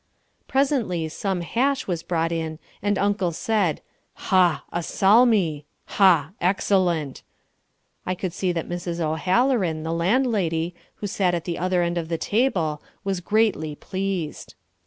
[0.47, 3.81] Presently some hash was brought in and Uncle said,
[4.15, 4.65] "Ha!
[4.73, 5.63] A Salmi!
[5.85, 6.31] Ha!
[6.41, 7.21] excellent!"
[8.03, 8.99] I could see that Mrs.
[8.99, 14.55] O'Halloran, the landlady, who sat at the other end of the table, was greatly pleased.